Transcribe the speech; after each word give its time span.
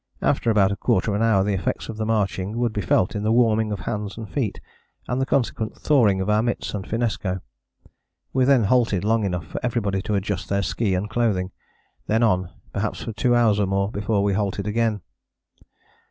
After 0.23 0.49
about 0.49 0.71
a 0.71 0.75
quarter 0.75 1.11
of 1.13 1.21
an 1.21 1.21
hour 1.27 1.43
the 1.43 1.53
effects 1.53 1.87
of 1.87 1.97
the 1.97 2.07
marching 2.07 2.57
would 2.57 2.73
be 2.73 2.81
felt 2.81 3.13
in 3.15 3.21
the 3.21 3.31
warming 3.31 3.71
of 3.71 3.81
hands 3.81 4.17
and 4.17 4.27
feet 4.27 4.59
and 5.07 5.21
the 5.21 5.27
consequent 5.27 5.75
thawing 5.77 6.19
of 6.21 6.27
our 6.27 6.41
mitts 6.41 6.73
and 6.73 6.87
finnesko. 6.87 7.39
We 8.33 8.45
then 8.45 8.63
halted 8.63 9.03
long 9.03 9.25
enough 9.25 9.45
for 9.45 9.63
everybody 9.63 10.01
to 10.01 10.15
adjust 10.15 10.49
their 10.49 10.63
ski 10.63 10.95
and 10.95 11.07
clothing: 11.07 11.51
then 12.07 12.23
on, 12.23 12.49
perhaps 12.73 13.03
for 13.03 13.13
two 13.13 13.35
hours 13.35 13.59
or 13.59 13.67
more, 13.67 13.91
before 13.91 14.23
we 14.23 14.33
halted 14.33 14.65
again. 14.65 15.01